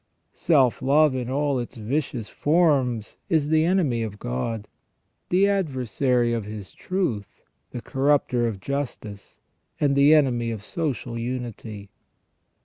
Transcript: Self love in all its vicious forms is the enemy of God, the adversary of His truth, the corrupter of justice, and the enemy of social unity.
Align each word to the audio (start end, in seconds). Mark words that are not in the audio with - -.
Self 0.33 0.81
love 0.81 1.13
in 1.13 1.29
all 1.29 1.59
its 1.59 1.77
vicious 1.77 2.27
forms 2.27 3.17
is 3.29 3.49
the 3.49 3.65
enemy 3.65 4.01
of 4.01 4.17
God, 4.17 4.67
the 5.29 5.47
adversary 5.47 6.33
of 6.33 6.43
His 6.43 6.71
truth, 6.73 7.43
the 7.69 7.83
corrupter 7.83 8.47
of 8.47 8.59
justice, 8.59 9.39
and 9.79 9.95
the 9.95 10.15
enemy 10.15 10.49
of 10.49 10.63
social 10.63 11.19
unity. 11.19 11.91